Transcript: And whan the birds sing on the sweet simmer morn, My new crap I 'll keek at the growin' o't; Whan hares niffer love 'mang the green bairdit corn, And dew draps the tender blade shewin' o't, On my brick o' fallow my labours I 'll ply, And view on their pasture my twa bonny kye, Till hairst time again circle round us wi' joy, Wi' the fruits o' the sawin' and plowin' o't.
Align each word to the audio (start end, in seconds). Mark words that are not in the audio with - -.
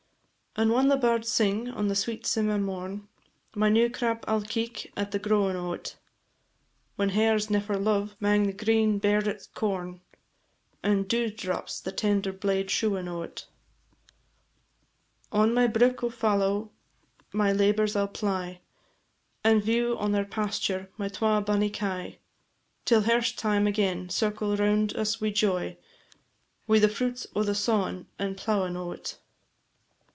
And 0.57 0.69
whan 0.69 0.89
the 0.89 0.97
birds 0.97 1.29
sing 1.31 1.69
on 1.69 1.87
the 1.87 1.95
sweet 1.95 2.25
simmer 2.25 2.57
morn, 2.59 3.07
My 3.55 3.69
new 3.69 3.89
crap 3.89 4.27
I 4.27 4.33
'll 4.33 4.41
keek 4.41 4.91
at 4.97 5.11
the 5.11 5.17
growin' 5.17 5.55
o't; 5.55 5.95
Whan 6.97 7.07
hares 7.07 7.47
niffer 7.49 7.77
love 7.81 8.17
'mang 8.19 8.47
the 8.47 8.51
green 8.51 8.99
bairdit 8.99 9.47
corn, 9.53 10.01
And 10.83 11.07
dew 11.07 11.29
draps 11.31 11.79
the 11.79 11.93
tender 11.93 12.33
blade 12.33 12.69
shewin' 12.69 13.07
o't, 13.07 13.47
On 15.31 15.53
my 15.53 15.67
brick 15.67 16.03
o' 16.03 16.09
fallow 16.09 16.71
my 17.31 17.53
labours 17.53 17.95
I 17.95 18.01
'll 18.01 18.07
ply, 18.09 18.59
And 19.45 19.63
view 19.63 19.97
on 19.99 20.11
their 20.11 20.25
pasture 20.25 20.89
my 20.97 21.07
twa 21.07 21.39
bonny 21.39 21.69
kye, 21.69 22.17
Till 22.83 23.03
hairst 23.03 23.37
time 23.37 23.67
again 23.67 24.09
circle 24.09 24.57
round 24.57 24.97
us 24.97 25.21
wi' 25.21 25.29
joy, 25.29 25.77
Wi' 26.67 26.79
the 26.79 26.89
fruits 26.89 27.25
o' 27.37 27.41
the 27.43 27.55
sawin' 27.55 28.07
and 28.19 28.35
plowin' 28.35 28.75
o't. 28.75 29.17